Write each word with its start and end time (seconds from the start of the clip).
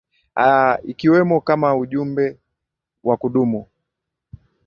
a 0.35 0.77
ikiwemo 0.83 1.41
kama 1.41 1.77
mjumbe 1.79 2.37
wa 3.03 3.17
kudumu 3.17 3.65